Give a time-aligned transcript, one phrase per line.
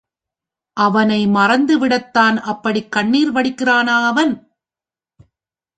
[0.77, 4.33] அவனை மறந்துவிடத்தான் அப்படிக் கண்ணீர் வடிக்கிறானா அவன்?